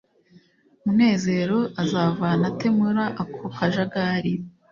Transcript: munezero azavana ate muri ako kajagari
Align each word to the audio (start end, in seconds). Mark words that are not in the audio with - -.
munezero 0.83 1.59
azavana 1.81 2.43
ate 2.51 2.67
muri 2.77 3.03
ako 3.21 3.43
kajagari 3.55 4.33